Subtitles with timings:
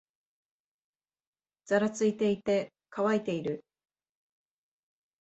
[1.65, 3.63] ざらついていて、乾いている